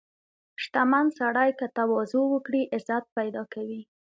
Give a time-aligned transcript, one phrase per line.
[0.61, 3.81] •شتمن سړی که تواضع وکړي، عزت پیدا کوي.